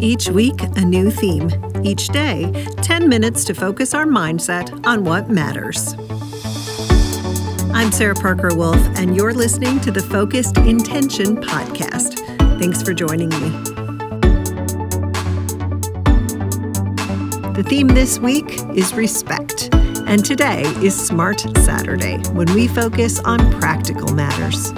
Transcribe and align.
Each 0.00 0.28
week, 0.28 0.62
a 0.62 0.84
new 0.84 1.10
theme. 1.10 1.50
Each 1.82 2.06
day, 2.08 2.52
10 2.82 3.08
minutes 3.08 3.44
to 3.46 3.54
focus 3.54 3.94
our 3.94 4.06
mindset 4.06 4.86
on 4.86 5.02
what 5.02 5.28
matters. 5.28 5.94
I'm 7.74 7.90
Sarah 7.90 8.14
Parker 8.14 8.54
Wolf, 8.54 8.78
and 8.96 9.16
you're 9.16 9.34
listening 9.34 9.80
to 9.80 9.90
the 9.90 10.02
Focused 10.02 10.56
Intention 10.58 11.36
Podcast. 11.36 12.20
Thanks 12.60 12.80
for 12.80 12.94
joining 12.94 13.30
me. 13.30 13.50
The 17.54 17.64
theme 17.66 17.88
this 17.88 18.20
week 18.20 18.60
is 18.76 18.94
respect, 18.94 19.74
and 19.74 20.24
today 20.24 20.62
is 20.80 20.94
Smart 20.94 21.40
Saturday 21.58 22.18
when 22.34 22.46
we 22.54 22.68
focus 22.68 23.18
on 23.20 23.50
practical 23.60 24.14
matters. 24.14 24.72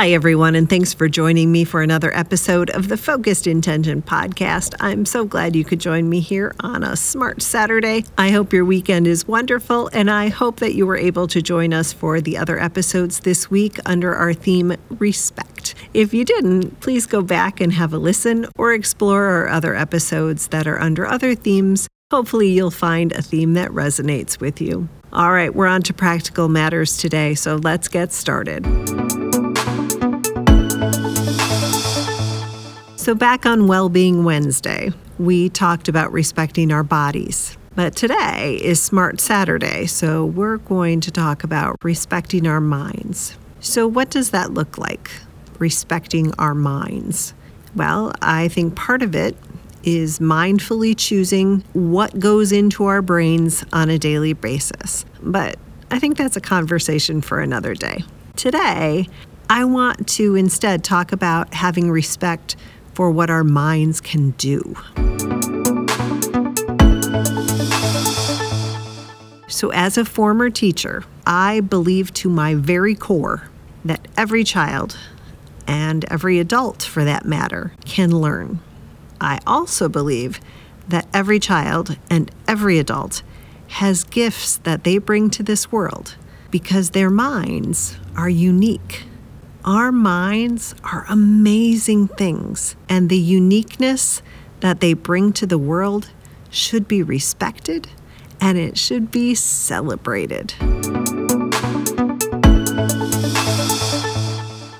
Hi, 0.00 0.12
everyone, 0.12 0.54
and 0.54 0.66
thanks 0.66 0.94
for 0.94 1.10
joining 1.10 1.52
me 1.52 1.62
for 1.62 1.82
another 1.82 2.10
episode 2.16 2.70
of 2.70 2.88
the 2.88 2.96
Focused 2.96 3.46
Intention 3.46 4.00
podcast. 4.00 4.74
I'm 4.80 5.04
so 5.04 5.26
glad 5.26 5.54
you 5.54 5.62
could 5.62 5.78
join 5.78 6.08
me 6.08 6.20
here 6.20 6.54
on 6.60 6.82
a 6.82 6.96
smart 6.96 7.42
Saturday. 7.42 8.06
I 8.16 8.30
hope 8.30 8.50
your 8.50 8.64
weekend 8.64 9.06
is 9.06 9.28
wonderful, 9.28 9.90
and 9.92 10.10
I 10.10 10.28
hope 10.28 10.60
that 10.60 10.74
you 10.74 10.86
were 10.86 10.96
able 10.96 11.28
to 11.28 11.42
join 11.42 11.74
us 11.74 11.92
for 11.92 12.22
the 12.22 12.38
other 12.38 12.58
episodes 12.58 13.20
this 13.20 13.50
week 13.50 13.78
under 13.84 14.14
our 14.14 14.32
theme, 14.32 14.74
Respect. 14.88 15.74
If 15.92 16.14
you 16.14 16.24
didn't, 16.24 16.80
please 16.80 17.04
go 17.04 17.20
back 17.20 17.60
and 17.60 17.74
have 17.74 17.92
a 17.92 17.98
listen 17.98 18.46
or 18.56 18.72
explore 18.72 19.24
our 19.24 19.48
other 19.48 19.76
episodes 19.76 20.48
that 20.48 20.66
are 20.66 20.80
under 20.80 21.06
other 21.06 21.34
themes. 21.34 21.88
Hopefully, 22.10 22.48
you'll 22.48 22.70
find 22.70 23.12
a 23.12 23.20
theme 23.20 23.52
that 23.52 23.68
resonates 23.68 24.40
with 24.40 24.62
you. 24.62 24.88
All 25.12 25.32
right, 25.32 25.54
we're 25.54 25.66
on 25.66 25.82
to 25.82 25.92
practical 25.92 26.48
matters 26.48 26.96
today, 26.96 27.34
so 27.34 27.56
let's 27.56 27.86
get 27.86 28.14
started. 28.14 28.64
So, 33.10 33.16
back 33.16 33.44
on 33.44 33.66
Wellbeing 33.66 34.22
Wednesday, 34.22 34.92
we 35.18 35.48
talked 35.48 35.88
about 35.88 36.12
respecting 36.12 36.70
our 36.70 36.84
bodies. 36.84 37.58
But 37.74 37.96
today 37.96 38.60
is 38.62 38.80
Smart 38.80 39.20
Saturday, 39.20 39.86
so 39.86 40.24
we're 40.24 40.58
going 40.58 41.00
to 41.00 41.10
talk 41.10 41.42
about 41.42 41.82
respecting 41.82 42.46
our 42.46 42.60
minds. 42.60 43.36
So, 43.58 43.88
what 43.88 44.10
does 44.10 44.30
that 44.30 44.54
look 44.54 44.78
like? 44.78 45.10
Respecting 45.58 46.32
our 46.38 46.54
minds. 46.54 47.34
Well, 47.74 48.12
I 48.22 48.46
think 48.46 48.76
part 48.76 49.02
of 49.02 49.16
it 49.16 49.36
is 49.82 50.20
mindfully 50.20 50.94
choosing 50.96 51.64
what 51.72 52.16
goes 52.20 52.52
into 52.52 52.84
our 52.84 53.02
brains 53.02 53.64
on 53.72 53.90
a 53.90 53.98
daily 53.98 54.34
basis. 54.34 55.04
But 55.20 55.56
I 55.90 55.98
think 55.98 56.16
that's 56.16 56.36
a 56.36 56.40
conversation 56.40 57.22
for 57.22 57.40
another 57.40 57.74
day. 57.74 58.04
Today, 58.36 59.08
I 59.48 59.64
want 59.64 60.06
to 60.10 60.36
instead 60.36 60.84
talk 60.84 61.10
about 61.10 61.54
having 61.54 61.90
respect 61.90 62.54
for 62.94 63.10
what 63.10 63.30
our 63.30 63.44
minds 63.44 64.00
can 64.00 64.30
do. 64.32 64.76
So, 69.48 69.70
as 69.72 69.98
a 69.98 70.04
former 70.04 70.48
teacher, 70.48 71.04
I 71.26 71.60
believe 71.60 72.14
to 72.14 72.30
my 72.30 72.54
very 72.54 72.94
core 72.94 73.50
that 73.84 74.08
every 74.16 74.44
child, 74.44 74.96
and 75.66 76.04
every 76.10 76.38
adult 76.38 76.82
for 76.82 77.04
that 77.04 77.24
matter, 77.24 77.72
can 77.84 78.10
learn. 78.10 78.60
I 79.20 79.40
also 79.46 79.88
believe 79.88 80.40
that 80.88 81.06
every 81.12 81.38
child 81.38 81.98
and 82.08 82.30
every 82.48 82.78
adult 82.78 83.22
has 83.68 84.02
gifts 84.04 84.56
that 84.58 84.84
they 84.84 84.98
bring 84.98 85.30
to 85.30 85.42
this 85.42 85.70
world 85.70 86.16
because 86.50 86.90
their 86.90 87.10
minds 87.10 87.96
are 88.16 88.28
unique. 88.28 89.04
Our 89.64 89.92
minds 89.92 90.74
are 90.84 91.04
amazing 91.10 92.08
things, 92.08 92.76
and 92.88 93.10
the 93.10 93.18
uniqueness 93.18 94.22
that 94.60 94.80
they 94.80 94.94
bring 94.94 95.34
to 95.34 95.46
the 95.46 95.58
world 95.58 96.10
should 96.48 96.88
be 96.88 97.02
respected 97.02 97.88
and 98.40 98.56
it 98.56 98.78
should 98.78 99.10
be 99.10 99.34
celebrated. 99.34 100.54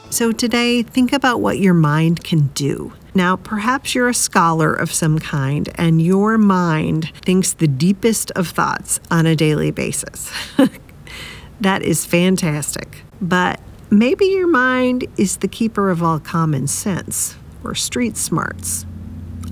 So, 0.09 0.33
today, 0.33 0.83
think 0.83 1.13
about 1.13 1.43
what 1.43 1.59
your 1.59 1.75
mind 1.75 2.25
can 2.25 2.47
do. 2.49 2.95
Now, 3.15 3.37
perhaps 3.37 3.95
you're 3.95 4.09
a 4.09 4.15
scholar 4.15 4.73
of 4.73 4.93
some 4.93 5.19
kind 5.19 5.69
and 5.75 6.01
your 6.01 6.39
mind 6.39 7.13
thinks 7.23 7.53
the 7.53 7.69
deepest 7.69 8.31
of 8.33 8.49
thoughts 8.49 8.99
on 9.11 9.27
a 9.27 9.37
daily 9.37 9.71
basis. 9.71 10.31
that 11.61 11.83
is 11.83 12.07
fantastic. 12.07 13.03
But 13.21 13.61
Maybe 13.93 14.27
your 14.27 14.47
mind 14.47 15.06
is 15.17 15.39
the 15.39 15.49
keeper 15.49 15.91
of 15.91 16.01
all 16.01 16.21
common 16.21 16.69
sense 16.69 17.37
or 17.65 17.75
street 17.75 18.17
smarts. 18.17 18.87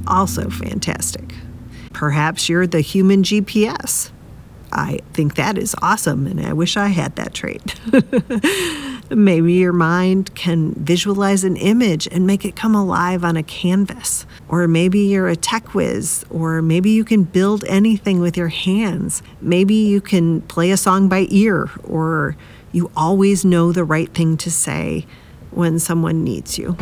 Also 0.06 0.48
fantastic. 0.48 1.34
Perhaps 1.92 2.48
you're 2.48 2.66
the 2.66 2.80
human 2.80 3.24
GPS. 3.24 4.12
I 4.70 5.00
think 5.12 5.34
that 5.34 5.58
is 5.58 5.74
awesome, 5.82 6.26
and 6.26 6.40
I 6.40 6.52
wish 6.52 6.76
I 6.76 6.88
had 6.88 7.16
that 7.16 7.34
trait. 7.34 7.80
Maybe 9.10 9.54
your 9.54 9.72
mind 9.72 10.34
can 10.36 10.74
visualize 10.74 11.42
an 11.42 11.56
image 11.56 12.06
and 12.06 12.26
make 12.26 12.44
it 12.44 12.54
come 12.54 12.76
alive 12.76 13.24
on 13.24 13.36
a 13.36 13.42
canvas. 13.42 14.26
Or 14.48 14.68
maybe 14.68 15.00
you're 15.00 15.28
a 15.28 15.36
tech 15.36 15.74
whiz, 15.74 16.26
or 16.28 16.60
maybe 16.60 16.90
you 16.90 17.04
can 17.04 17.24
build 17.24 17.64
anything 17.64 18.20
with 18.20 18.36
your 18.36 18.48
hands. 18.48 19.22
Maybe 19.40 19.74
you 19.74 20.02
can 20.02 20.42
play 20.42 20.70
a 20.70 20.76
song 20.76 21.08
by 21.08 21.26
ear, 21.30 21.70
or 21.84 22.36
you 22.72 22.90
always 22.96 23.44
know 23.44 23.72
the 23.72 23.84
right 23.84 24.12
thing 24.12 24.36
to 24.38 24.50
say 24.50 25.06
when 25.50 25.78
someone 25.78 26.22
needs 26.22 26.58
you. 26.58 26.76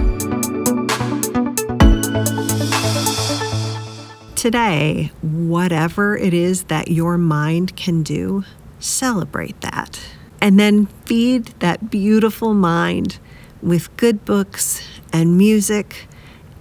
Today, 4.35 5.11
whatever 5.23 6.17
it 6.17 6.35
is 6.35 6.65
that 6.65 6.89
your 6.89 7.19
mind 7.19 7.77
can 7.77 8.03
do, 8.03 8.45
celebrate 8.79 9.61
that. 9.61 10.01
And 10.41 10.61
then 10.61 10.87
feed 11.07 11.47
that 11.61 11.91
beautiful 11.91 12.55
mind 12.55 13.19
with 13.63 13.97
good 13.97 14.25
books 14.25 14.87
and 15.13 15.39
music 15.39 16.07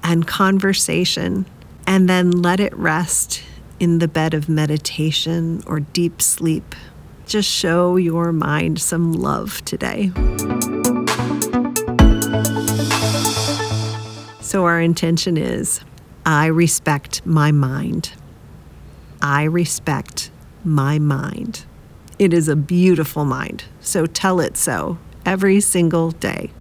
and 0.01 0.25
conversation, 0.25 1.45
and 1.85 2.07
then 2.07 2.31
let 2.31 2.59
it 2.59 2.75
rest 2.75 3.43
in 3.79 3.99
the 3.99 4.07
bed 4.07 4.33
of 4.33 4.47
meditation 4.47 5.61
or 5.67 5.81
deep 5.81 6.21
sleep 6.21 6.73
just 7.25 7.49
show 7.49 7.97
your 7.97 8.31
mind 8.31 8.79
some 8.79 9.13
love 9.13 9.63
today. 9.65 10.11
So, 14.41 14.65
our 14.65 14.79
intention 14.79 15.37
is 15.37 15.81
I 16.25 16.45
respect 16.45 17.25
my 17.25 17.51
mind. 17.51 18.13
I 19.21 19.43
respect 19.43 20.31
my 20.63 20.99
mind. 20.99 21.65
It 22.19 22.33
is 22.33 22.47
a 22.47 22.55
beautiful 22.55 23.25
mind, 23.25 23.65
so 23.81 24.05
tell 24.05 24.39
it 24.39 24.55
so 24.55 24.97
every 25.25 25.59
single 25.59 26.11
day. 26.11 26.51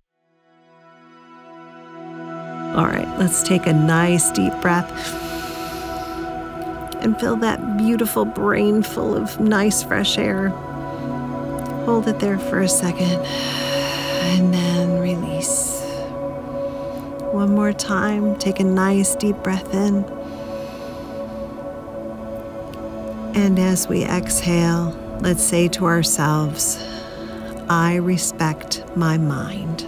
All 2.75 2.87
right, 2.87 3.07
let's 3.19 3.43
take 3.43 3.67
a 3.67 3.73
nice 3.73 4.31
deep 4.33 4.53
breath 4.61 4.91
and 7.05 7.21
fill 7.21 7.37
that 7.37 7.77
beautiful 7.77 8.25
brain 8.25 8.83
full 8.83 9.15
of 9.15 9.39
nice 9.39 9.83
fresh 9.83 10.17
air. 10.17 10.49
Hold 11.85 12.09
it 12.09 12.19
there 12.19 12.39
for 12.39 12.61
a 12.61 12.69
second 12.69 13.21
and 14.25 14.53
then 14.55 14.99
release. 14.99 15.83
One 17.31 17.55
more 17.55 17.75
time, 17.75 18.37
take 18.39 18.59
a 18.59 18.65
nice 18.65 19.15
deep 19.17 19.37
breath 19.43 19.75
in. 19.75 20.05
And 23.35 23.59
as 23.59 23.87
we 23.87 24.05
exhale, 24.05 24.91
let's 25.21 25.43
say 25.43 25.69
to 25.69 25.85
ourselves, 25.85 26.79
I 27.69 27.97
respect 27.97 28.83
my 28.97 29.19
mind. 29.19 29.85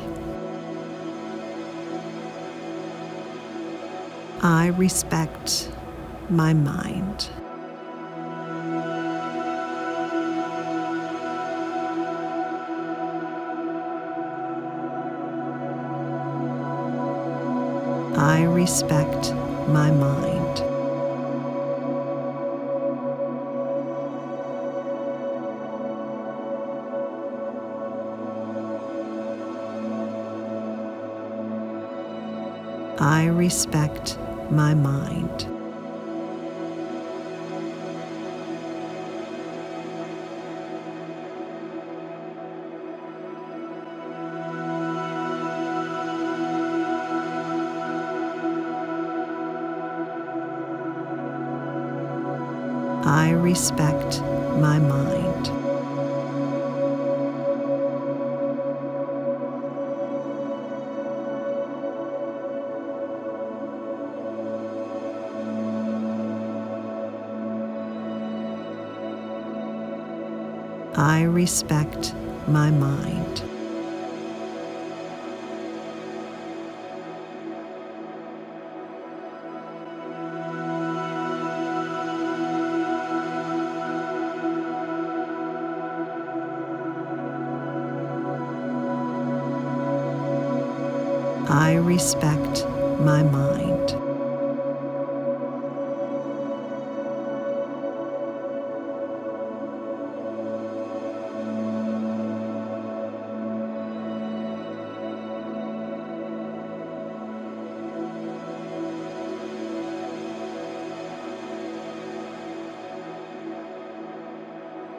I 4.43 4.67
respect 4.77 5.71
my 6.31 6.53
mind. 6.53 7.29
I 18.19 18.45
respect 18.45 19.33
my 19.69 19.91
mind. 19.91 20.63
I 32.99 33.27
respect 33.27 34.19
my 34.51 34.75
mind. 34.75 35.56
I 53.07 53.31
respect 53.31 54.21
my 54.59 54.81
mind. 54.81 55.47
I 70.99 71.23
respect 71.23 72.13
my 72.49 72.73
mind. 72.73 73.56
I 91.59 91.77
respect 91.77 92.67
my 93.01 93.23
mind. 93.23 93.93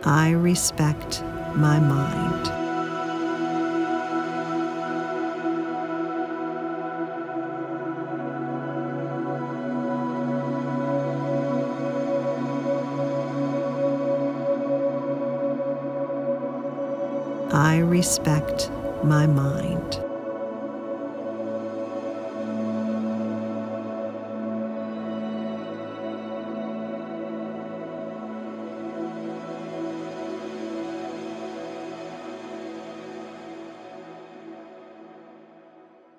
I 0.04 0.32
respect 0.32 1.22
my 1.56 1.80
mind. 1.80 2.67
I 17.58 17.80
respect 17.80 18.70
my 19.04 19.26
mind. 19.26 20.07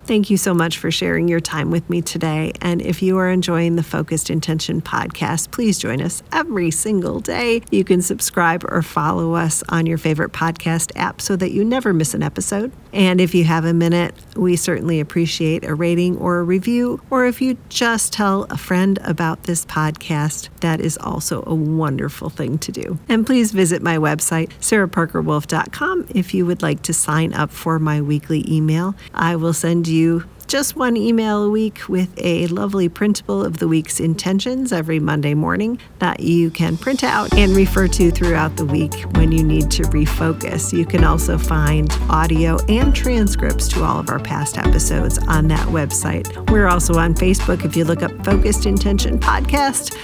Thank 0.09 0.31
you 0.31 0.37
so 0.37 0.55
much 0.55 0.79
for 0.79 0.89
sharing 0.89 1.27
your 1.27 1.39
time 1.39 1.69
with 1.69 1.87
me 1.87 2.01
today. 2.01 2.51
And 2.61 2.81
if 2.81 3.03
you 3.03 3.19
are 3.19 3.29
enjoying 3.29 3.75
the 3.75 3.83
Focused 3.83 4.31
Intention 4.31 4.81
podcast, 4.81 5.51
please 5.51 5.77
join 5.77 6.01
us 6.01 6.23
every 6.31 6.71
single 6.71 7.19
day. 7.19 7.61
You 7.69 7.83
can 7.83 8.01
subscribe 8.01 8.65
or 8.67 8.81
follow 8.81 9.35
us 9.35 9.63
on 9.69 9.85
your 9.85 9.99
favorite 9.99 10.31
podcast 10.31 10.93
app 10.95 11.21
so 11.21 11.35
that 11.35 11.51
you 11.51 11.63
never 11.63 11.93
miss 11.93 12.15
an 12.15 12.23
episode. 12.23 12.71
And 12.93 13.21
if 13.21 13.35
you 13.35 13.43
have 13.43 13.65
a 13.65 13.73
minute, 13.73 14.15
we 14.35 14.55
certainly 14.55 14.99
appreciate 14.99 15.63
a 15.63 15.75
rating 15.75 16.17
or 16.17 16.39
a 16.39 16.43
review. 16.43 17.01
Or 17.09 17.25
if 17.25 17.41
you 17.41 17.57
just 17.69 18.13
tell 18.13 18.43
a 18.49 18.57
friend 18.57 18.99
about 19.03 19.43
this 19.43 19.65
podcast, 19.65 20.49
that 20.61 20.81
is 20.81 20.97
also 20.97 21.43
a 21.45 21.53
wonderful 21.53 22.29
thing 22.29 22.57
to 22.59 22.71
do. 22.71 22.97
And 23.07 23.25
please 23.25 23.51
visit 23.51 23.81
my 23.81 23.97
website, 23.97 24.49
sarahparkerwolf.com, 24.59 26.07
if 26.15 26.33
you 26.33 26.45
would 26.45 26.61
like 26.61 26.81
to 26.83 26.93
sign 26.93 27.33
up 27.33 27.51
for 27.51 27.79
my 27.79 28.01
weekly 28.01 28.45
email. 28.51 28.95
I 29.13 29.35
will 29.35 29.53
send 29.53 29.87
you 29.87 30.23
just 30.49 30.75
one 30.75 30.97
email 30.97 31.43
a 31.43 31.49
week 31.49 31.87
with 31.87 32.11
a 32.17 32.47
lovely 32.47 32.89
printable 32.89 33.45
of 33.45 33.57
the 33.59 33.67
week's 33.67 33.99
intentions 33.99 34.73
every 34.73 34.99
Monday 34.99 35.35
morning 35.35 35.79
that 35.99 36.21
you 36.21 36.49
can 36.49 36.75
print 36.75 37.03
out 37.03 37.31
and 37.35 37.55
refer 37.55 37.87
to 37.87 38.09
throughout 38.09 38.57
the 38.57 38.65
week 38.65 38.95
when 39.11 39.31
you 39.31 39.43
need 39.43 39.69
to 39.69 39.83
refocus. 39.83 40.73
You 40.75 40.87
can 40.87 41.03
also 41.03 41.37
find 41.37 41.91
audio 42.09 42.57
and 42.67 42.95
transcripts 42.95 43.67
to 43.69 43.83
all 43.83 43.99
of 43.99 44.09
our 44.09 44.17
past 44.17 44.57
episodes 44.57 45.19
on 45.19 45.47
that 45.49 45.67
website. 45.67 46.49
We're 46.49 46.67
also 46.67 46.95
on 46.95 47.13
Facebook. 47.13 47.63
If 47.63 47.77
you 47.77 47.85
look 47.85 48.01
up 48.01 48.11
Focused 48.25 48.65
Intention 48.65 49.19
Podcast, 49.19 49.95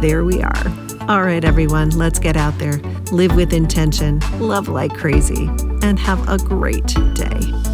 there 0.00 0.24
we 0.24 0.40
are. 0.44 0.66
All 1.08 1.24
right, 1.24 1.44
everyone, 1.44 1.90
let's 1.90 2.20
get 2.20 2.36
out 2.36 2.56
there, 2.58 2.78
live 3.10 3.34
with 3.34 3.52
intention, 3.52 4.20
love 4.38 4.68
like 4.68 4.94
crazy, 4.94 5.48
and 5.82 5.98
have 5.98 6.28
a 6.28 6.38
great 6.38 6.86
day. 7.14 7.67